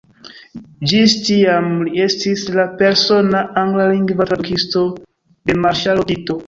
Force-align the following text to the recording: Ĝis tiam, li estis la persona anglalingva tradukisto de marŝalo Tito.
Ĝis 0.91 1.13
tiam, 1.27 1.67
li 1.89 2.01
estis 2.07 2.47
la 2.57 2.67
persona 2.81 3.45
anglalingva 3.67 4.31
tradukisto 4.33 4.87
de 4.99 5.63
marŝalo 5.67 6.13
Tito. 6.13 6.39